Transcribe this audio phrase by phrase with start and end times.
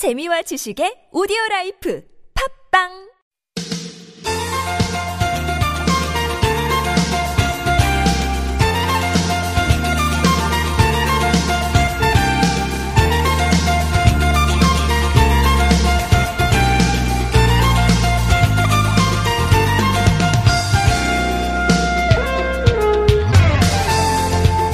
[0.00, 2.02] 재미와 지식의 오디오 라이프
[2.72, 2.88] 팝빵!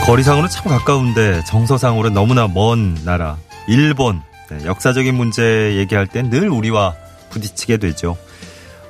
[0.06, 3.36] 거리상으로 참 가까운데 정서상으로 너무나 먼 나라
[3.66, 6.94] 일본 네, 역사적인 문제 얘기할 땐 늘 우리와
[7.30, 8.16] 부딪히게 되죠.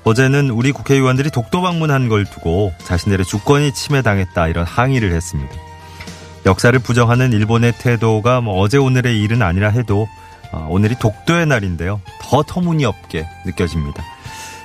[0.05, 5.52] 어제는 우리 국회의원들이 독도 방문한 걸 두고 자신들의 주권이 침해당했다 이런 항의를 했습니다.
[6.45, 10.06] 역사를 부정하는 일본의 태도가 뭐 어제 오늘의 일은 아니라 해도
[10.52, 12.00] 어, 오늘이 독도의 날인데요.
[12.20, 14.05] 더 터무니없게 느껴집니다.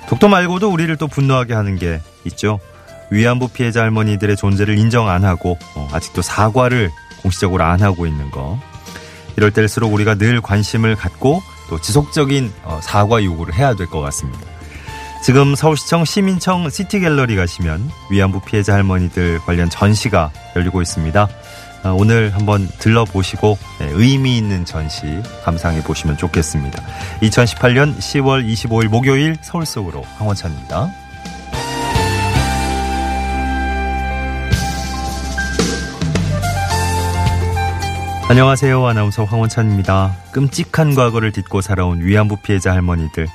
[0.08, 2.60] 독도 말고도 우리를 또 분노하게 하는 게 있죠.
[3.10, 6.92] 위안부 피해자 할머니들의 존재를 인정 안 하고 어, 아직도 사과를
[7.24, 8.60] 공식적으로 안 하고 있는 거.
[9.38, 14.40] 이럴 때일수록 우리가 늘 관심을 갖고 또 지속적인 어, 사과 요구를 해야 될 것 같습니다.
[15.24, 21.28] 지금 서울시청 시민청 시티갤러리 가시면 위안부 피해자 할머니들 관련 전시가 열리고 있습니다.
[21.84, 26.82] 아, 오늘 한번 들러보시고 네, 의미 있는 전시 감상해 보시면 좋겠습니다.
[27.22, 30.92] 2018년 10월 25일 목요일 서울 속으로 황원찬입니다.
[38.32, 38.88] 안녕하세요.
[38.88, 40.16] 아나운서 황원찬입니다.
[40.32, 43.28] 끔찍한 과거를 딛고 살아온 위안부 피해자 할머니들.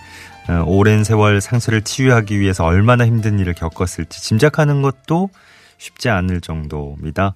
[0.48, 5.28] 어, 오랜 세월 상처를 치유하기 위해서 얼마나 힘든 일을 겪었을지 짐작하는 것도
[5.76, 7.34] 쉽지 않을 정도입니다.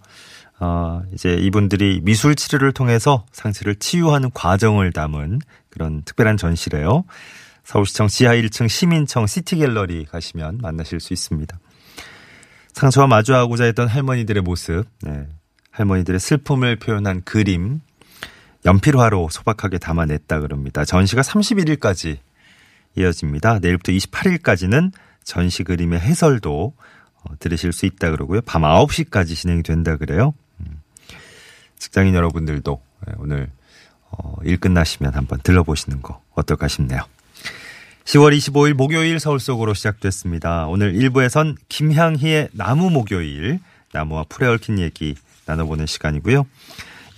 [0.59, 7.05] 어, 이제 이분들이 미술 치료를 통해서 상처를 치유하는 과정을 담은 그런 특별한 전시래요.
[7.65, 11.59] 서울시청 지하 1층 시민청 시티갤러리 가시면 만나실 수 있습니다.
[12.73, 15.27] 상처와 마주하고자 했던 할머니들의 모습, 네,
[15.71, 17.81] 할머니들의 슬픔을 표현한 그림
[18.65, 20.85] 연필화로 소박하게 담아냈다 그럽니다.
[20.85, 22.19] 전시가 31일까지
[22.97, 23.61] 이어집니다.
[23.61, 24.93] 내일부터 28일까지는
[25.25, 26.75] 전시 그림의 해설도
[27.23, 28.41] 어, 들으실 수 있다 그러고요.
[28.43, 30.35] 밤 9시까지 진행이 된다 그래요.
[30.61, 30.81] 음.
[31.79, 33.51] 직장인 여러분들도 예, 오늘
[34.11, 37.01] 어, 일 끝나시면 한번 들러보시는 거 어떨까 싶네요.
[38.05, 40.67] 10월 25일 목요일 서울 속으로 시작됐습니다.
[40.67, 43.61] 오늘 1부에선 김향희의 나무 목요일,
[43.93, 45.15] 나무와 풀에 얽힌 얘기
[45.51, 46.47] 나눠보는 시간이고요.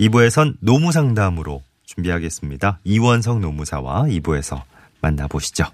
[0.00, 2.80] 2부에선 노무 상담으로 준비하겠습니다.
[2.84, 4.62] 이원성 노무사와 2부에서
[5.00, 5.64] 만나보시죠.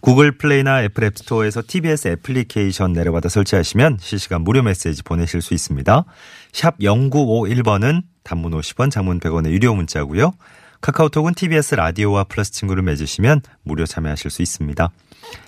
[0.00, 6.04] 구글 플레이나 애플 앱스토어에서 TBS 애플리케이션 내려받아 설치하시면 실시간 무료 메시지 보내실 수 있습니다.
[6.52, 10.34] 샵 0951번은 단문 50원, 장문 100원의 유료 문자고요.
[10.82, 14.90] 카카오톡은 TBS 라디오와 플러스 친구를 맺으시면 무료 참여하실 수 있습니다.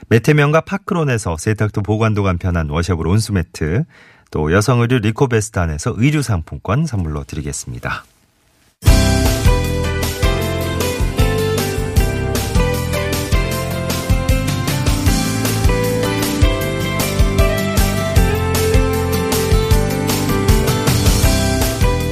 [0.09, 3.85] 메테면과 파크론에서 세탁도 보관도 간편한 워셔블 온수매트,
[4.31, 8.05] 또 여성 의류 리코베스탄에서 의류 상품권 선물로 드리겠습니다.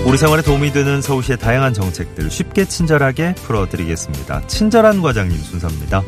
[0.06, 4.47] 우리 생활에 도움이 되는 서울시의 다양한 정책들 쉽게 친절하게 풀어드리겠습니다.
[4.47, 6.03] 친절한 과장님 순서입니다.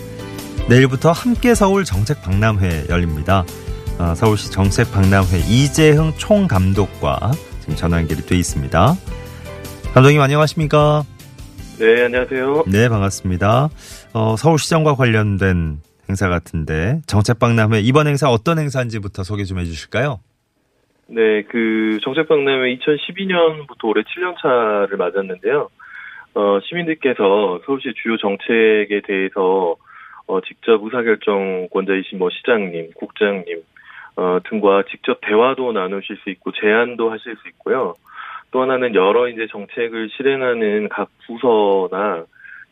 [0.69, 3.45] 내일부터 함께 서울 정책 박람회 열립니다.
[3.99, 8.93] 어, 서울시 정책 박람회 이재흥 총감독과 지금 전화 연결이 돼 있습니다.
[9.95, 11.03] 감독님 안녕하십니까?
[11.79, 12.65] 네, 안녕하세요.
[12.71, 13.69] 네, 반갑습니다.
[14.13, 15.79] 어, 서울시장과 관련된
[16.11, 20.21] 행사 같은데 정책 박람회 이번 행사 어떤 행사인지부터 소개 좀 해주실까요?
[21.09, 25.71] 네, 그 정책박람회 2012년부터 올해 7년 차를 맞았는데요.
[26.35, 29.77] 어, 시민들께서 서울시 주요 정책에 대해서
[30.27, 33.63] 어, 직접 의사결정권자이신 뭐 시장님, 국장님
[34.17, 37.95] 어, 등과 직접 대화도 나누실 수 있고 제안도 하실 수 있고요.
[38.51, 42.25] 또 하나는 여러 이제 정책을 실행하는 각 부서나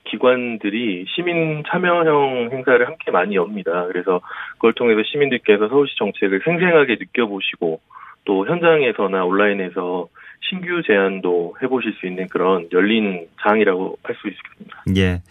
[0.04, 3.86] 기관들이 시민 참여형 행사를 함께 많이 엽니다.
[3.86, 4.20] 그래서
[4.54, 7.80] 그걸 통해서 시민들께서 서울시 정책을 생생하게 느껴보시고
[8.24, 10.08] 또 현장에서나 온라인에서
[10.48, 14.84] 신규 제안도 해보실 수 있는 그런 열린 장이라고 할 수 있습니다.
[14.96, 15.22] 예.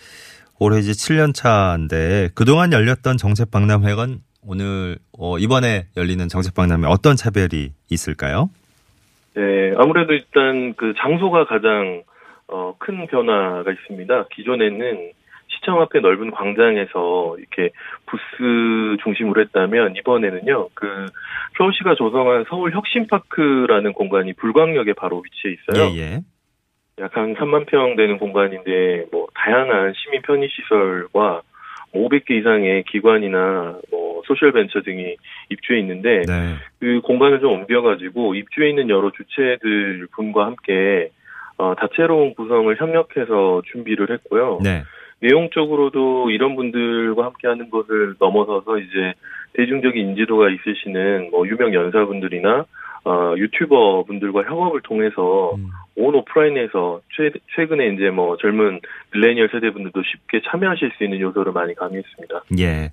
[0.59, 7.15] 올해 이제 7년 차인데 그동안 열렸던 정책 박람회건 오늘 어, 이번에 열리는 정책 박람회 어떤
[7.15, 8.49] 차별이 있을까요?
[9.35, 12.03] 네, 아무래도 일단 그 장소가 가장
[12.47, 14.25] 어, 큰 변화가 있습니다.
[14.35, 15.11] 기존에는
[15.47, 17.69] 시청 앞에 넓은 광장에서 이렇게
[18.05, 21.05] 부스 중심으로 했다면 이번에는요, 그
[21.57, 25.91] 서울시가 조성한 서울 혁신파크라는 공간이 불광역에 바로 위치해 있어요.
[25.91, 26.19] 예, 예.
[26.99, 31.41] 약한 3만 평 되는 공간인데 뭐 다양한 시민 편의 시설과
[31.93, 35.15] 500개 뭐 이상의 기관이나 뭐 소셜 벤처 등이
[35.49, 36.55] 입주해 있는데 네.
[36.79, 41.11] 그 공간을 좀 옮겨가지고 입주해 있는 여러 주체들 분과 함께
[41.57, 44.59] 어, 다채로운 구성을 협력해서 준비를 했고요.
[44.63, 44.83] 네.
[45.19, 49.13] 내용적으로도 이런 분들과 함께 하는 것을 넘어서서 이제
[49.53, 52.65] 대중적인 인지도가 있으시는 뭐 유명 연사분들이나
[53.05, 55.69] 어, 유튜버 분들과 협업을 통해서 음.
[55.95, 58.79] 온 오프라인에서 최, 최근에 이제 뭐 젊은
[59.13, 62.43] 밀레니얼 세대분들도 쉽게 참여하실 수 있는 요소를 많이 가미했습니다.
[62.59, 62.91] 예.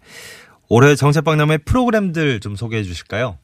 [0.68, 3.38] 올해 정책박람회 프로그램들 좀 소개해 주실까요?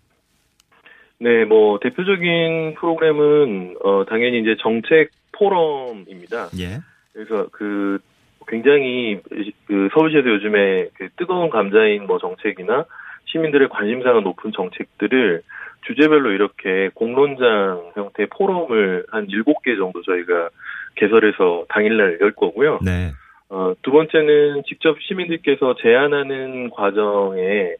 [1.19, 6.49] 네, 뭐 대표적인 프로그램은 어, 당연히 이제 정책 포럼입니다.
[6.58, 6.81] 예.
[7.12, 7.99] 그래서 그
[8.47, 9.20] 굉장히
[9.67, 12.85] 그 서울시에서 요즘에 그 뜨거운 감자인 뭐 정책이나
[13.25, 15.43] 시민들의 관심사가 높은 정책들을
[15.87, 20.50] 주제별로 이렇게 공론장 형태의 포럼을 한 7개 정도 저희가
[20.97, 22.81] 개설해서 당일날 열 거고요.
[22.85, 23.11] 네.
[23.49, 27.75] 어, 두 번째는 직접 시민들께서 제안하는 과정에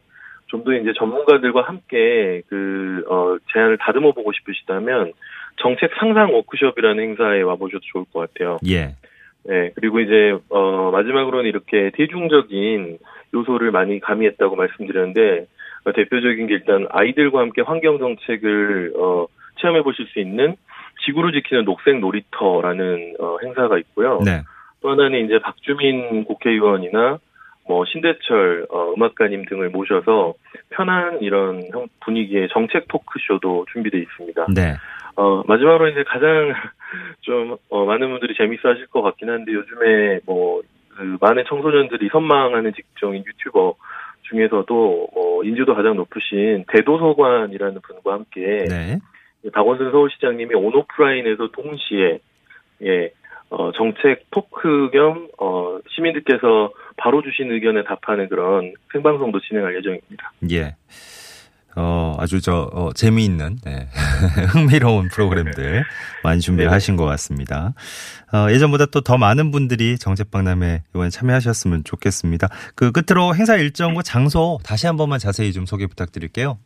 [0.47, 5.13] 좀 더 이제 전문가들과 함께 그, 어, 제안을 다듬어 보고 싶으시다면
[5.57, 8.57] 정책 상상 워크숍이라는 행사에 와보셔도 좋을 것 같아요.
[8.67, 8.95] 예.
[9.43, 12.97] 네, 그리고 이제, 어, 마지막으로는 이렇게 대중적인
[13.33, 15.45] 요소를 많이 가미했다고 말씀드렸는데, 어,
[15.95, 19.27] 대표적인 게 일단 아이들과 함께 환경 정책을, 어,
[19.59, 20.55] 체험해 보실 수 있는
[21.05, 24.19] 지구를 지키는 녹색 놀이터라는, 어, 행사가 있고요.
[24.23, 24.41] 네.
[24.81, 27.19] 또 하나는 이제 박주민 국회의원이나
[27.67, 30.33] 뭐 신대철 어, 음악가님 등을 모셔서
[30.69, 34.47] 편한 이런 형- 분위기의 정책 토크쇼도 준비되어 있습니다.
[34.55, 34.75] 네.
[35.15, 36.53] 어, 마지막으로 이제 가장
[37.21, 40.61] 좀, 어, 많은 분들이 재밌어 하실 것 같긴 한데 요즘에 뭐,
[40.95, 43.75] 그 많은 청소년들이 선망하는 직종인 유튜버
[44.29, 48.99] 중에서도 뭐, 인지도 가장 높으신 대도서관이라는 분과 함께 네.
[49.53, 52.19] 박원순 서울시장님이 온오프라인에서 동시에,
[52.83, 53.11] 예,
[53.49, 60.31] 어, 정책 토크 겸, 어, 시민들께서 바로 주신 의견에 답하는 그런 생방송도 진행할 예정입니다.
[60.51, 60.75] 예.
[61.79, 63.87] 어, 아주 저, 어, 재미있는, 네.
[64.51, 65.83] 흥미로운 프로그램들
[66.23, 66.73] 많이 준비를 네.
[66.73, 67.73] 하신 것 같습니다.
[68.33, 72.47] 어, 예전보다 또 더 많은 분들이 정책박람회 이번에 참여하셨으면 좋겠습니다.
[72.75, 76.57] 그 끝으로 행사 일정과 장소 다시 한 번만 자세히 좀 소개 부탁드릴게요.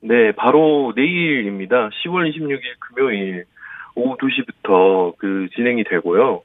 [0.00, 1.88] 네, 바로 내일입니다.
[2.04, 3.46] 10월 26일 금요일
[3.94, 6.42] 오후 2시부터 그 진행이 되고요.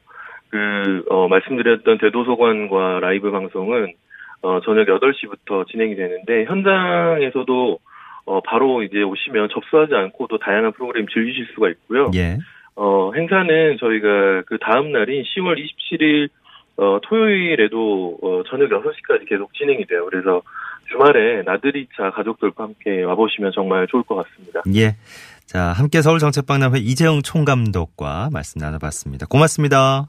[0.49, 3.93] 그, 어, 말씀드렸던 대도서관과 라이브 방송은
[4.41, 7.79] 어, 저녁 8시부터 진행이 되는데, 현장에서도
[8.27, 12.11] 어, 바로 이제 오시면 접수하지 않고도 다양한 프로그램 즐기실 수가 있고요.
[12.13, 12.37] 예.
[12.75, 16.29] 어, 행사는 저희가 그 다음 날인 10월 27일
[16.75, 20.05] 어, 토요일에도 어, 저녁 6시까지 계속 진행이 돼요.
[20.09, 20.41] 그래서
[20.89, 24.61] 주말에 나들이 차 가족들과 함께 와보시면 정말 좋을 것 같습니다.
[24.75, 24.97] 예.
[25.45, 29.25] 자, 함께 서울정책박람회 이재용 총감독과 말씀 나눠봤습니다.
[29.27, 30.07] 고맙습니다.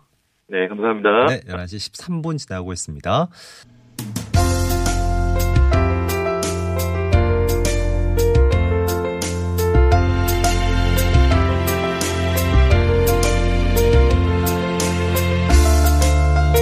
[0.49, 1.26] 네, 감사합니다.
[1.26, 3.29] 네, 11시 13분 지나고 있습니다.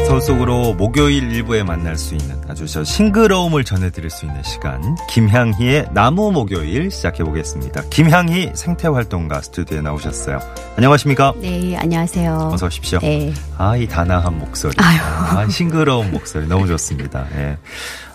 [0.07, 4.81] 서울 속으로 목요일 일부에 만날 수 있는 아주 저 싱그러움을 전해드릴 수 있는 시간
[5.11, 7.83] 김향희의 나무 목요일 시작해 보겠습니다.
[7.91, 10.39] 김향희 생태활동가 스튜디오에 나오셨어요.
[10.77, 11.35] 안녕하십니까?
[11.41, 12.51] 네, 안녕하세요.
[12.53, 13.01] 어서 오십시오.
[13.01, 13.35] 네.
[13.59, 14.75] 아, 이 단아한 목소리.
[14.79, 14.99] 아유.
[15.03, 16.47] 아, 싱그러운 목소리.
[16.47, 17.27] 너무 좋습니다.
[17.35, 17.59] 예.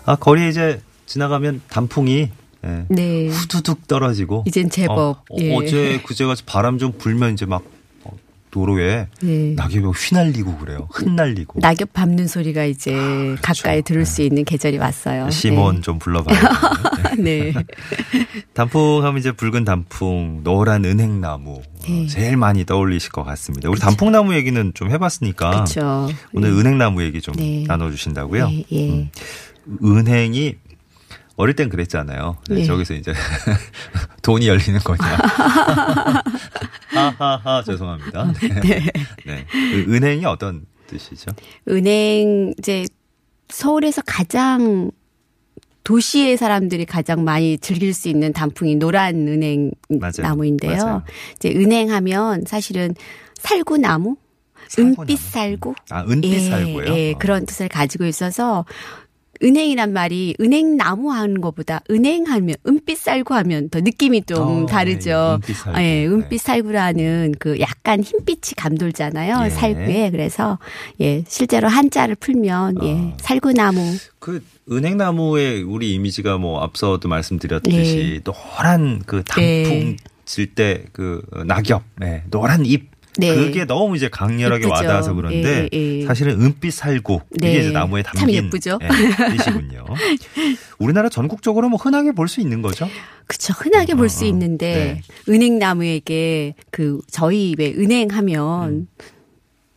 [0.06, 2.30] 아, 거리에 이제 지나가면 단풍이
[2.64, 2.86] 예.
[2.88, 3.28] 네.
[3.28, 4.44] 후두둑 떨어지고.
[4.46, 4.96] 이젠 제법.
[5.30, 5.54] 어, 예.
[5.54, 7.64] 어제 그제가 바람 좀 불면 이제 막 어,
[8.52, 9.54] 도로에 네.
[9.56, 10.86] 낙엽이 휘날리고 그래요.
[10.92, 11.58] 흩날리고.
[11.60, 12.92] 낙엽 밟는 소리가 이제
[13.40, 13.82] 가까이 그렇죠.
[13.84, 15.30] 들을 수 있는 계절이 왔어요.
[15.30, 16.38] 시몬 좀 불러봐요.
[17.18, 17.52] 네.
[17.52, 17.54] 네.
[18.52, 21.50] 단풍 하면 이제 붉은 단풍, 노란 은행나무.
[21.54, 22.06] 어, 네.
[22.06, 23.70] 제일 많이 떠올리실 것 같습니다.
[23.70, 25.50] 우리 단풍나무 얘기는 좀 해봤으니까.
[25.50, 26.10] 그렇죠.
[26.34, 27.64] 오늘 은행나무 얘기 좀 네.
[27.66, 28.48] 나눠주신다고요?
[28.48, 28.90] 네, 예.
[28.90, 29.10] 음.
[29.82, 30.56] 은행이
[31.36, 32.36] 어릴 땐 그랬잖아요.
[32.50, 32.64] 네, 네.
[32.64, 33.14] 저기서 이제
[34.20, 35.18] 돈이 열리는 거냐.
[36.92, 38.32] 하하하 죄송합니다.
[38.62, 38.80] 네.
[39.26, 39.46] 네.
[39.50, 41.30] 그 은행이 어떤 뜻이죠?
[41.68, 42.84] 은행 이제
[43.48, 44.90] 서울에서 가장
[45.84, 50.12] 도시의 사람들이 가장 많이 즐길 수 있는 단풍이 노란 은행 맞아요.
[50.22, 50.76] 나무인데요.
[50.76, 51.02] 맞아요.
[51.36, 52.94] 이제 은행하면 사실은
[53.34, 54.16] 살구나무.
[54.78, 56.86] 은빛 살구, 아 은빛 예, 살고요.
[56.94, 57.18] 예, 어.
[57.18, 58.64] 그런 뜻을 가지고 있어서
[59.42, 64.66] 은행이란 말이 은행 나무 하는 것보다 은행 하면 은빛 살구 하면 더 느낌이 좀 어,
[64.66, 65.10] 다르죠.
[65.10, 65.78] 네, 은빛 살구.
[65.78, 66.06] 예, 네.
[66.06, 69.46] 은빛 살구라는 그 약간 흰빛이 감돌잖아요.
[69.46, 69.50] 예.
[69.50, 70.10] 살구에.
[70.10, 70.58] 그래서
[71.00, 73.16] 예, 실제로 한자를 풀면 예, 어.
[73.20, 73.96] 살구나무.
[74.18, 79.96] 그 은행나무의 우리 이미지가 뭐 앞서도 말씀드렸듯이 노란 그 단풍 네.
[80.24, 82.90] 질때그 낙엽, 네, 노란 잎.
[83.18, 83.34] 네.
[83.34, 84.72] 그게 너무 이제 강렬하게 예쁘죠.
[84.72, 86.06] 와닿아서 그런데 예, 예, 예.
[86.06, 87.50] 사실은 은빛 살구 네.
[87.50, 88.78] 이게 이제 나무에 참 담긴 예쁘죠.
[88.82, 89.84] 예, 뜻이군요.
[90.78, 92.88] 우리나라 전국적으로 뭐 흔하게 볼 수 있는 거죠?
[93.26, 93.52] 그쵸.
[93.56, 94.28] 흔하게 볼 어, 수 어.
[94.28, 95.32] 있는데, 네.
[95.32, 98.88] 은행나무에게 그, 저희 왜 은행하면,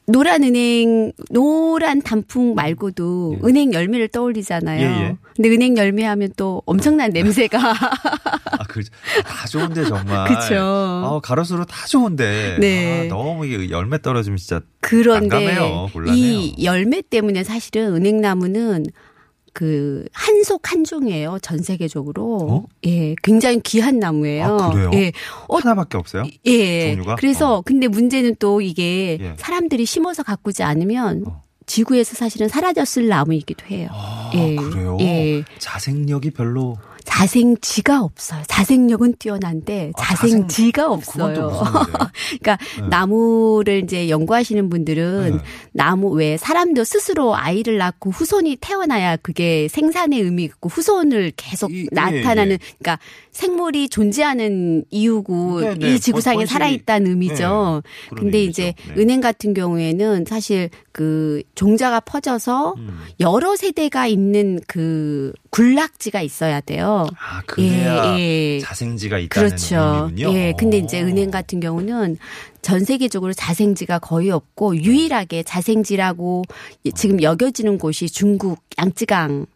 [0.08, 3.48] 노란 은행, 노란 단풍 말고도 예.
[3.48, 4.82] 은행 열매를 떠올리잖아요.
[4.82, 5.18] 예, 예.
[5.36, 7.58] 근데 은행 열매 하면 또 엄청난 냄새가.
[7.80, 8.84] 아, 그,
[9.26, 10.28] 다 좋은데, 정말.
[10.28, 10.56] 그쵸.
[10.56, 12.58] 아, 가로수로 다 좋은데.
[12.60, 13.06] 네.
[13.06, 14.62] 아, 너무 이게 열매 떨어지면 진짜.
[14.80, 15.90] 그런데 난감해요.
[15.92, 16.16] 곤란해요.
[16.16, 18.86] 이 열매 때문에 사실은 은행나무는
[19.56, 21.40] 그 한속 한종이에요.
[21.42, 22.38] 전 세계적으로.
[22.42, 22.66] 어?
[22.86, 24.44] 예, 굉장히 귀한 나무예요.
[24.46, 24.92] 아, 그래요?
[24.94, 25.14] 예.
[25.48, 26.26] 어, 하나밖에 없어요?
[26.46, 26.90] 예.
[26.94, 27.16] 종류가?
[27.16, 27.62] 그래서 어.
[27.62, 29.34] 근데 문제는 또 이게 예.
[29.38, 31.42] 사람들이 심어서 가꾸지 않으면 어.
[31.68, 33.88] 지구에서 사실은 사라졌을 나무이기도 해요.
[33.92, 34.56] 아, 예.
[34.58, 34.98] 그래요?
[35.00, 35.46] 예.
[35.58, 36.78] 자생력이 별로.
[37.06, 38.42] 자생지가 없어요.
[38.48, 41.26] 자생력은 뛰어난데 아, 자생지가 그건 또 없어요.
[41.28, 41.50] 말이에요?
[42.42, 42.88] 그러니까 네.
[42.90, 45.44] 나무를 이제 연구하시는 분들은 네.
[45.72, 51.84] 나무 왜 사람도 스스로 아이를 낳고 후손이 태어나야 그게 생산의 의미 있고 후손을 계속 이-
[51.84, 52.58] 예, 나타나는 예.
[52.80, 53.00] 그러니까
[53.32, 55.94] 생물이 존재하는 이유고 네, 네.
[55.96, 57.82] 이 지구상에 번- 번식이- 살아 있다는 의미죠.
[58.12, 58.50] 네, 근데 의미죠.
[58.62, 59.02] 이제 네.
[59.02, 63.02] 은행 같은 경우에는 사실 그 종자가 퍼져서 음.
[63.20, 67.06] 여러 세대가 있는 그 군락지가 있어야 돼요.
[67.20, 68.60] 아, 그래야 예, 예.
[68.62, 70.08] 자생지가 있다는 그렇죠.
[70.08, 70.34] 의미군요.
[70.38, 70.54] 예.
[70.58, 71.06] 근데 이제 어.
[71.06, 72.16] 은행 같은 경우는
[72.62, 76.44] 전 세계적으로 자생지가 거의 없고 유일하게 자생지라고
[76.96, 79.48] 지금 여겨지는 곳이 중국 양쯔강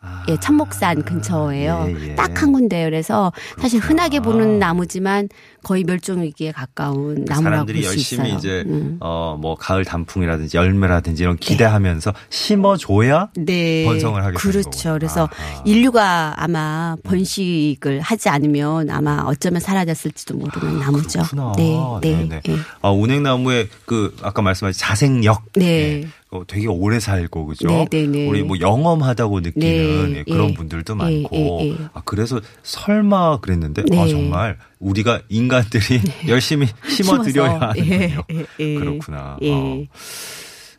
[0.00, 1.86] 아, 예, 천목산 근처예요.
[1.88, 2.14] 예, 예.
[2.14, 2.86] 딱한 군데요.
[2.86, 4.04] 그래서 사실 그렇구나.
[4.04, 5.28] 흔하게 보는 나무지만
[5.64, 8.38] 거의 멸종 위기에 가까운 나무라고 사람들이 볼수 열심히 있어요.
[8.38, 8.96] 이제 음.
[9.00, 13.84] 어뭐 가을 단풍이라든지 열매라든지 이런 기대하면서 심어줘야 네.
[13.84, 14.92] 번성을 하게 되는 그렇죠.
[14.92, 15.62] 그래서 아하.
[15.64, 21.22] 인류가 아마 번식을 하지 않으면 아마 어쩌면 사라졌을지도 모르는 나무죠.
[21.22, 21.52] 그렇구나.
[21.56, 22.40] 네, 네, 네 네.
[22.44, 22.56] 네.
[22.82, 25.42] 아, 운행나무의 그 아까 말씀하신 자생력.
[25.54, 26.06] 네.
[26.30, 27.68] 어, 되게 오래 살고 그죠?
[27.68, 28.28] 네, 네, 네.
[28.28, 30.54] 우리 뭐 영험하다고 느끼는 네, 예, 그런 예.
[30.54, 31.58] 분들도 예, 많고.
[31.62, 31.76] 예, 예.
[31.94, 34.08] 아 그래서 설마 그랬는데 아 네.
[34.08, 37.66] 정말 우리가 인간들이 열심히 심어 드려야 심어서.
[37.66, 38.22] 하는군요.
[38.30, 38.74] 예, 예, 예.
[38.74, 39.38] 그렇구나.
[39.40, 39.52] 예.
[39.52, 39.84] 어.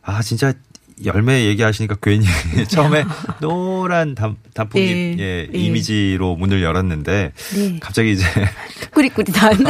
[0.02, 0.52] 아 진짜
[1.04, 2.26] 열매 얘기하시니까 괜히
[2.68, 3.04] 처음에
[3.40, 5.58] 노란 단, 단풍잎 네, 예, 네.
[5.58, 7.78] 이미지로 문을 열었는데 네.
[7.80, 8.24] 갑자기 이제
[8.92, 9.66] 꾸릿꾸릿한.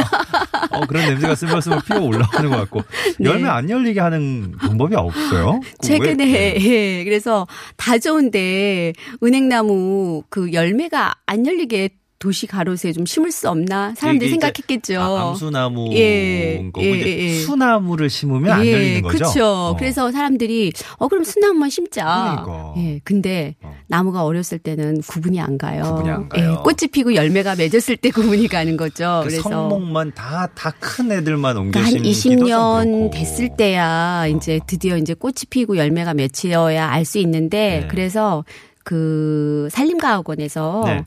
[0.71, 2.81] 어, 그런 냄새가 스멀스멀 피어 올라오는 것 같고
[3.19, 3.29] 네.
[3.29, 5.59] 열매 안 열리게 하는 방법이 없어요?
[5.81, 6.55] 그 최근에.
[6.59, 7.47] 예, 그래서
[7.77, 11.89] 다 좋은데 은행나무 그 열매가 안 열리게
[12.21, 14.99] 도시 가로수에 좀 심을 수 없나 사람들이 생각했겠죠.
[15.01, 17.33] 아, 암수나무인 예, 거고 예, 예.
[17.39, 19.17] 수나무를 심으면 안 열리는 거죠?
[19.17, 19.45] 그렇죠.
[19.45, 19.75] 어.
[19.77, 22.43] 그래서 사람들이 어 그럼 수나무만 심자.
[22.45, 22.73] 그러니까.
[22.77, 23.01] 예.
[23.03, 23.75] 근데 어.
[23.87, 25.81] 나무가 어렸을 때는 구분이 안 가요.
[25.83, 26.51] 구분이 안 가요.
[26.51, 29.21] 예, 꽃이 피고 열매가 맺었을 때 구분이 가는 거죠.
[29.23, 33.05] 그 그래서 성목만 다 다 큰 애들만 옮겨 그러니까 한 심기도 좀 20년 그렇고.
[33.07, 33.09] 어.
[33.11, 37.87] 됐을 때야 이제 드디어 이제 꽃이 피고 열매가 맺혀야 알 수 있는데 네.
[37.89, 38.45] 그래서
[38.83, 41.05] 그 산림과학원에서 네.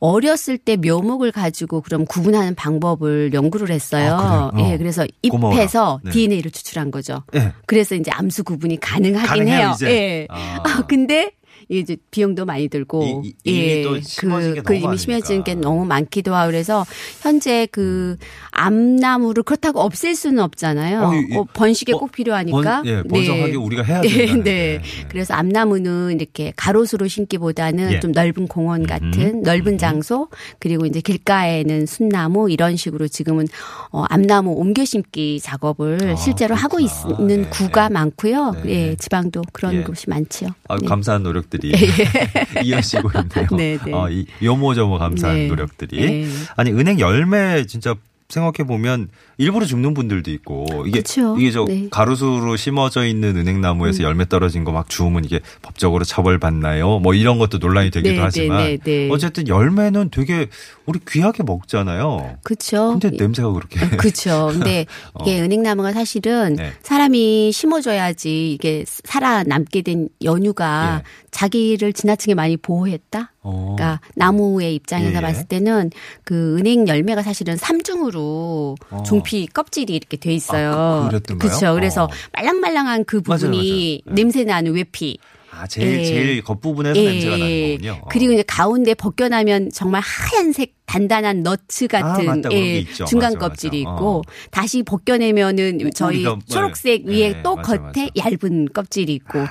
[0.00, 4.14] 어렸을 때 묘목을 가지고 그럼 구분하는 방법을 연구를 했어요.
[4.14, 4.66] 아, 그래요?
[4.66, 4.70] 어.
[4.72, 5.06] 예, 그래서.
[5.22, 6.10] 잎에서 네.
[6.10, 7.22] DNA를 추출한 거죠.
[7.34, 7.52] 예.
[7.66, 9.72] 그래서 이제 암수 구분이 가능하긴 가능해요, 해요.
[9.74, 9.90] 이제?
[9.90, 10.26] 예.
[10.30, 10.62] 아.
[10.64, 11.32] 아, 근데
[11.68, 13.82] 이제 비용도 많이 들고 이- 이- 게
[14.16, 15.54] 그, 그 이미 심해진 게.
[15.54, 16.86] 너무 많기도 하고 그래서
[17.20, 18.16] 현재 그
[18.52, 21.02] 암나무를 그렇다고 없앨 수는 없잖아요.
[21.02, 22.82] 어, 이- 이- 어, 번식에 어, 꼭 필요하니까.
[22.82, 24.80] 번, 예, 번성하게 우리가 해야 네, 된다는 네.
[25.08, 28.00] 그래서 암나무는 이렇게 가로수로 심기보다는 예.
[28.00, 33.46] 좀 넓은 공원 같은 넓은 장소 그리고 이제 길가에는 순나무 이런 식으로 지금은
[33.90, 37.16] 어, 암나무 옮겨 심기 작업을 아, 실제로 하고 그렇구나.
[37.18, 37.48] 있는 네.
[37.50, 38.52] 구가 많고요.
[38.64, 38.70] 네.
[38.90, 39.82] 예, 지방도 그런 예.
[39.82, 40.50] 곳이 많지요.
[40.68, 40.86] 아, 네.
[40.86, 41.72] 감사한 노력들 이
[42.64, 43.48] 이어지고 있네요.
[43.56, 43.92] 네, 네.
[43.92, 45.46] 어, 이 요모저모 감사한 네.
[45.48, 46.06] 노력들이.
[46.06, 46.28] 네.
[46.56, 47.94] 아니 은행 열매 진짜
[48.28, 51.36] 생각해 보면 일부러 죽는 분들도 있고 이게 그쵸.
[51.38, 51.86] 이게 저 네.
[51.90, 56.98] 가로수로 심어져 있는 은행나무에서 열매 떨어진 거 막 주우면 이게 법적으로 처벌받나요?
[56.98, 59.08] 뭐 이런 것도 논란이 되기도 네, 하지만 네, 네, 네.
[59.10, 60.48] 어쨌든 열매는 되게
[60.86, 62.38] 우리 귀하게 먹잖아요.
[62.42, 62.98] 그렇죠.
[62.98, 64.50] 근데 냄새가 그렇게 그렇죠.
[64.52, 65.22] 근데 어.
[65.22, 66.72] 이게 은행나무가 사실은 네.
[66.82, 71.28] 사람이 심어줘야지 이게 살아남게 된 연유가 예.
[71.30, 73.32] 자기를 지나치게 많이 보호했다.
[73.42, 73.74] 어.
[73.76, 75.20] 그러니까 나무의 입장에서 예, 예.
[75.20, 75.90] 봤을 때는
[76.24, 79.02] 그 은행 열매가 사실은 삼중으로 어.
[79.04, 80.72] 종피 껍질이 이렇게 돼 있어요.
[80.72, 81.36] 아, 그-?
[81.36, 81.74] 그렇죠.
[81.74, 82.08] 그래서 어.
[82.32, 84.14] 말랑말랑한 그 맞아요, 부분이 맞아요.
[84.16, 85.18] 냄새 나는 외피.
[85.50, 86.04] 아 제일 예.
[86.04, 87.92] 제일 겉부분에서 냄새가 나는 거군요.
[88.02, 88.08] 어.
[88.10, 92.16] 그리고 이제 가운데 벗겨나면 정말 하얀색 단단한 너츠 같은 아.
[92.16, 92.84] 그런 게 예.
[93.04, 93.94] 중간 맞아, 껍질이 맞아.
[93.96, 94.22] 있고 어.
[94.50, 98.08] 다시 벗겨내면은 저희 우리가 뭐- 초록색 예, 위에 또 맞아, 겉에.
[98.16, 99.48] 얇은 껍질이 있고 아.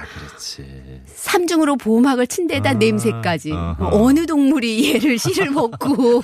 [1.05, 3.89] 삼중으로 보호막을 친 데다 아, 냄새까지 어허.
[3.91, 6.21] 어느 동물이 얘를 씨를 먹고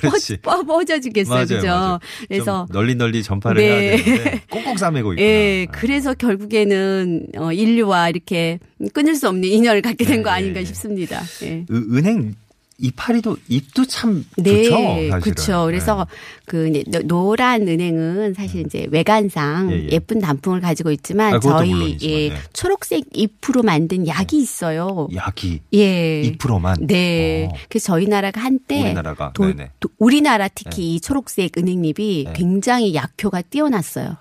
[0.00, 0.36] 그렇지.
[0.42, 2.00] 뻗- 뻗어 주겠어요, 맞아요, 그죠?
[2.28, 3.68] 그래서 좀 널리 널리 전파를 네.
[3.68, 5.26] 해야 되는데 꽁꽁 싸매고 있구나.
[5.28, 8.60] 예, 그래서 결국에는 어, 인류와 이렇게
[8.92, 10.64] 끊을 수 없는 인연을 갖게 된 네, 거 아닌가 예, 예.
[10.66, 11.20] 싶습니다.
[11.42, 11.64] 예.
[11.70, 12.34] 으- 은행
[12.80, 14.70] 이파리도 잎도 참 네, 좋죠.
[14.76, 15.20] 사실은.
[15.20, 15.64] 그렇죠.
[15.66, 16.06] 그래서
[16.46, 19.72] 그 이제 노- 노란 은행은 사실 이제 외관상 음.
[19.72, 19.88] 예, 예.
[19.92, 22.36] 예, 쁜 단풍을 가지고 있지만 아, 저희 물론이지만, 예, 네.
[22.52, 25.08] 초록색 잎으로 만든 약이 있어요.
[25.14, 26.22] 약이 예.
[26.22, 26.86] 잎으로만.
[26.86, 27.48] 네.
[27.52, 27.56] 어.
[27.68, 29.52] 그래서 저희 나라가 한때 우리나라가 도-.
[29.80, 32.32] 도- 우리나라 특히 이 초록색 은행잎이 네.
[32.34, 34.16] 굉장히 약효가 뛰어났어요.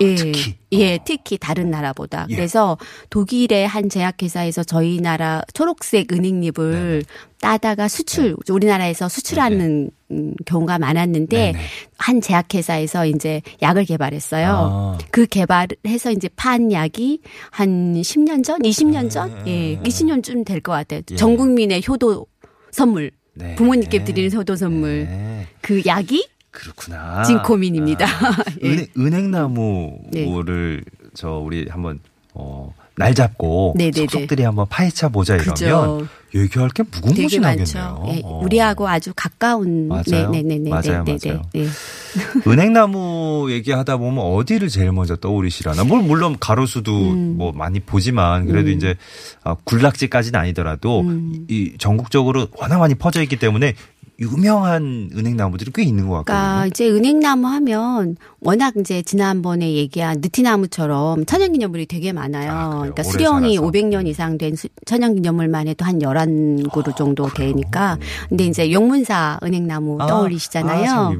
[0.00, 0.54] 예, 특히?
[0.72, 2.26] 예, 특히 다른 나라보다.
[2.30, 2.34] 예.
[2.34, 2.78] 그래서
[3.10, 7.04] 독일의 한 제약회사에서 저희 나라 초록색 은행잎을
[7.40, 11.58] 따다가 수출, 우리나라에서 수출하는 음, 경우가 많았는데 네네.
[11.98, 14.46] 한 제약회사에서 이제 약을 개발했어요.
[14.48, 14.98] 아.
[15.10, 17.20] 그 개발해서 이제 판 약이
[17.50, 21.00] 한 10년 전, 20년 전, 예, 20년쯤 될 것 같아요.
[21.10, 21.16] 예.
[21.16, 22.26] 전 국민의 효도
[22.70, 23.54] 선물, 네.
[23.56, 25.04] 부모님께 드리는 효도 선물.
[25.04, 25.46] 네.
[25.60, 27.22] 그 약이 그렇구나.
[27.24, 28.06] 지금 고민입니다.
[28.64, 28.68] 예.
[28.68, 30.84] 은행, 은행 나무를
[31.14, 32.00] 저 우리 한번
[32.32, 34.06] 어, 날 잡고 네네네.
[34.10, 36.08] 속속들이 한번 파헤쳐 보자 이러면 그죠.
[36.34, 38.04] 얘기할 게 무궁무진하겠네요.
[38.08, 38.40] 예, 어.
[38.42, 40.30] 우리하고 아주 가까운 맞아요.
[40.30, 40.70] 네네네네.
[40.70, 41.42] 맞아요, 네, 맞아요.
[41.52, 41.66] 네, 네.
[42.50, 45.84] 은행나무 얘기하다 보면 어디를 제일 먼저 떠오르시려나?
[45.84, 47.34] 뭘 물론 가로수도 음.
[47.36, 48.96] 뭐 많이 보지만 그래도 이제
[49.44, 51.46] 아, 군락지까지는 아니더라도 음.
[51.48, 53.74] 이 전국적으로 워낙 많이 퍼져 있기 때문에
[54.18, 56.66] 유명한 은행나무들이 꽤 있는 것 그러니까 같거든요.
[56.68, 62.52] 이제 은행나무 하면 워낙 이제 지난번에 얘기한 느티나무처럼 천연기념물이 되게 많아요.
[62.52, 62.78] 아, 그래요?
[62.78, 63.70] 그러니까 수령이 살아서.
[63.72, 67.98] 500년 이상 된 수- 천연기념물만 해도 한 11그루 정도 되니까.
[68.28, 70.90] 근데 이제 용문사 은행나무 아, 떠올리시잖아요.
[70.90, 71.12] 아.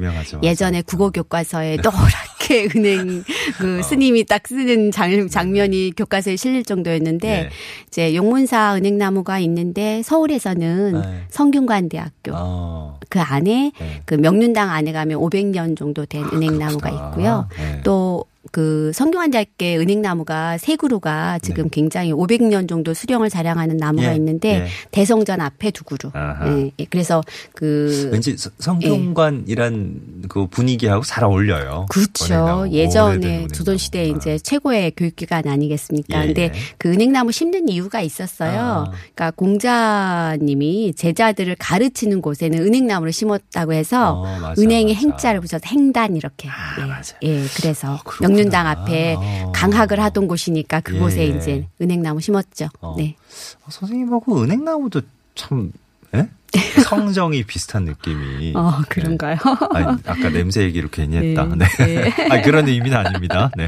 [0.45, 0.83] 예전에.
[0.87, 3.25] 국어 교과서에 노랗게 은행
[3.59, 7.49] 그 스님이 딱 쓰는 장, 장면이 교과서에 실릴 정도였는데 네.
[7.89, 11.23] 이제 용문사 은행나무가 있는데 서울에서는 네.
[11.31, 14.03] 성균관대학교 아, 그 안에 네.
[14.05, 17.16] 그 명륜당 안에 가면 500년 정도 된 은행나무가 그렇구나.
[17.21, 17.49] 있고요.
[17.57, 17.81] 네.
[17.83, 18.25] 또
[18.57, 24.13] 그 성균관대학교 은행나무가 세 그루가 지금 굉장히 500년 정도 수령을 자랑하는 나무가 네.
[24.13, 24.67] 예, 있는데 예.
[24.93, 26.11] 대성전 앞에 두 그루.
[26.15, 26.49] 아하.
[26.57, 26.87] 예, 예.
[26.87, 27.23] 그래서
[27.55, 31.85] 그 왠지 서- 성균관이란 그 분위기하고 잘 어울려요.
[31.91, 32.67] 그렇죠.
[32.73, 33.47] 예전에.
[33.49, 34.17] 조선 시대에 아.
[34.17, 36.23] 이제 최고의 교육기관 아니겠습니까?
[36.23, 36.53] 예, 근데 예.
[36.79, 38.59] 그 은행나무 심는 이유가 있었어요.
[38.59, 38.91] 아.
[39.15, 45.01] 그러니까 공자님이 제자들을 가르치는 곳에는 은행나무를 심었다고 해서 어, 맞아, 은행에 맞아.
[45.01, 46.49] 행자를 붙여서 행단 이렇게.
[46.49, 47.29] 아, 예.
[47.29, 49.53] 예, 그래서 어, 그렇 명륜당 앞에 어.
[49.55, 51.27] 강학을 하던 곳이니까 그곳에 예.
[51.27, 52.69] 이제 은행나무 심었죠.
[52.81, 52.95] 어.
[52.97, 53.17] 네.
[53.65, 55.03] 어, 선생님하고 은행나무도
[55.35, 55.73] 참
[56.15, 56.29] 예?
[56.89, 58.53] 성정이 비슷한 느낌이.
[58.57, 59.37] 어, 그런가요?
[59.75, 61.45] 아니, 아까 냄새 얘기를 괜히 했다.
[61.57, 61.67] 네.
[61.79, 62.13] 네.
[62.31, 63.51] 아니, 그런 의미는 아닙니다.
[63.57, 63.67] 네.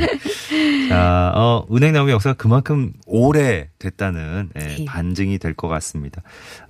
[0.89, 4.85] 자, 어, 은행나무 역사가 그만큼 오래 됐다는 예, 네.
[4.87, 6.23] 반증이 될 것 같습니다.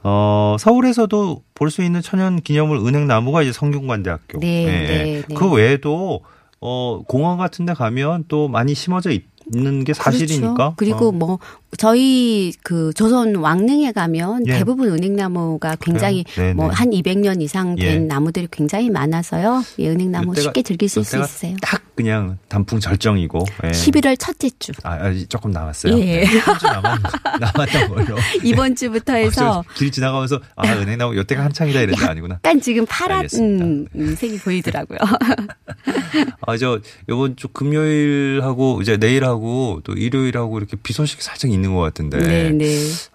[0.02, 4.40] 어, 서울에서도 볼 수 있는 천연 기념물 은행나무가 이제 성균관대학교.
[4.40, 4.66] 네, 예.
[4.66, 5.34] 네, 네.
[5.34, 6.22] 그 외에도
[6.60, 10.54] 어, 공원 같은 데 가면 또 많이 심어져 있 는 게 사실이니까.
[10.54, 10.74] 그렇죠.
[10.76, 11.12] 그리고 어.
[11.12, 11.38] 뭐
[11.76, 14.58] 저희 그 조선 왕릉에 가면 예.
[14.58, 16.48] 대부분 은행나무가 굉장히 그래요?
[16.48, 16.74] 네, 뭐 네.
[16.74, 17.98] 한 200년 이상 된 예.
[17.98, 19.62] 나무들이 굉장히 많아서요.
[19.78, 21.56] 예, 은행나무 이때가- 쉽게 즐기실 수 있으세요.
[21.60, 23.44] 딱 그냥 단풍 절정이고.
[23.64, 23.68] 예.
[23.70, 24.72] 11월 첫째 주.
[24.82, 25.98] 아, 아, 조금 남았어요.
[26.00, 26.24] 예.
[26.24, 26.98] 네, 한주 남았,
[27.40, 28.16] 남았던 걸로.
[28.42, 32.34] 이번 주부터 해서 어, 저길 지나가면서 아 은행나무 여태가 한창이다 이랬는데 아니구나.
[32.36, 33.28] 약간 지금 파란.
[33.34, 34.98] 음, 음, 색이 보이더라고요.
[36.46, 41.80] 아 저 이번 주 금요일하고 이제 내일하고 또 일요일하고 이렇게 비 소식이 살짝 있는 것
[41.82, 42.18] 같은데.
[42.18, 42.66] 네, 네.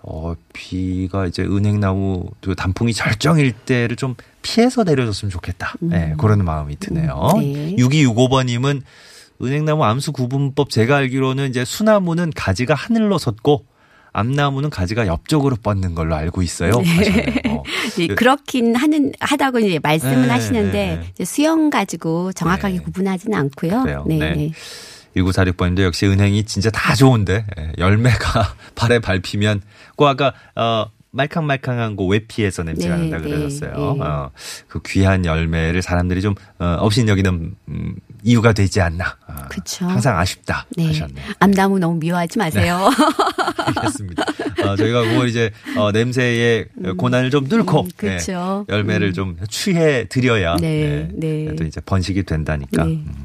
[0.01, 5.73] 어 비가 이제 은행나무 또 단풍이 절정일 때를 좀 피해서 내려줬으면 좋겠다.
[5.79, 7.31] 네, 그런 마음이 드네요.
[7.35, 7.75] 음, 네.
[7.77, 8.81] 6265번님은
[9.41, 13.65] 은행나무 암수 구분법 제가 알기로는 이제 수나무는 가지가 하늘로 섰고
[14.15, 16.71] 암나무는 가지가 옆쪽으로 뻗는 걸로 알고 있어요.
[16.73, 17.33] 하셨네요.
[17.49, 17.63] 어.
[17.97, 21.07] 네, 그- 그렇긴 하는 하다고 이제 말씀은 네, 하시는데 네, 네.
[21.13, 22.83] 이제 수영 가지고 정확하게 네.
[22.83, 23.81] 구분하지는 않고요.
[23.81, 24.05] 그래요.
[24.07, 24.51] 네,
[25.13, 25.21] 네.
[25.21, 25.21] 네.
[25.21, 29.61] 1946번인데 역시 은행이 진짜 다 좋은데 예, 열매가 발에 밟히면
[29.97, 33.71] 그 아까 어 말캉말캉한 거 외피에서 냄새가 네, 난다 네, 그러셨어요.
[33.71, 34.03] 네.
[34.03, 34.31] 어,
[34.67, 39.15] 그 귀한 열매를 사람들이 좀 어, 업신여기는 음, 이유가 되지 않나.
[39.27, 39.85] 아, 그쵸.
[39.85, 40.87] 항상 아쉽다 네.
[40.87, 41.25] 하셨네요.
[41.39, 42.89] 암나무 너무 미워하지 마세요.
[43.77, 44.23] 알겠습니다.
[44.63, 46.65] 어, 저희가 그걸 이제 어, 냄새의
[46.97, 48.07] 고난을 좀 뚫고 음.
[48.07, 48.17] 예,
[48.69, 49.13] 열매를 음.
[49.13, 51.55] 좀 취해 드려야 네, 네, 네.
[51.55, 52.85] 또 이제 번식이 된다니까.
[52.85, 52.91] 네.
[52.93, 53.22] 음,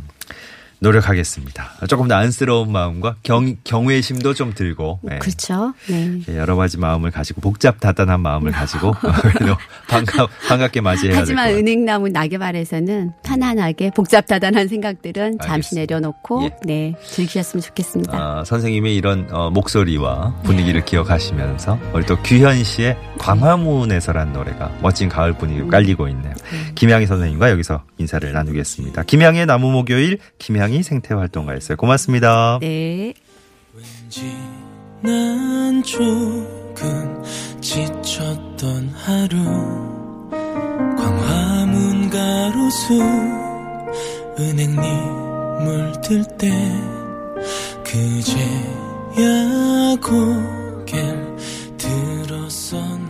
[0.80, 1.86] 노력하겠습니다.
[1.88, 5.18] 조금 더 안쓰러운 마음과 경, 경외심도 좀 들고 예.
[5.18, 5.74] 그렇죠.
[5.88, 6.20] 네.
[6.28, 9.56] 예, 여러 가지 마음을 가지고 복잡 다단한 마음을 가지고 그래도
[9.88, 11.50] 반갑 반갑게 맞이해야 하지만.
[11.50, 15.80] 은행나무 낙엽아래서는 편안하게 복잡 다단한 생각들은 잠시 알겠습니다.
[15.94, 16.50] 내려놓고 예.
[16.64, 18.40] 네 즐기셨으면 좋겠습니다.
[18.40, 25.32] 어, 선생님의 이런 어, 목소리와 분위기를 기억하시면서 우리 또 규현 씨의 광화문에서란 노래가 멋진 가을
[25.32, 26.32] 분위기로 깔리고 있네요.
[26.76, 29.02] 김양희 선생님과 여기서 인사를 나누겠습니다.
[29.02, 31.76] 김양의 나무 목요일 김양 이상희 생태활동가였어요.
[31.76, 32.58] 고맙습니다.
[32.60, 33.14] 네.
[33.74, 34.36] 왠지
[35.00, 37.22] 난 조금
[37.60, 39.36] 지쳤던 하루
[40.96, 43.00] 광화문 가로수
[44.38, 44.80] 은행잎
[45.64, 46.50] 물들 때
[47.84, 49.16] 그제야
[50.02, 50.96] 고개
[51.78, 53.07] 들었었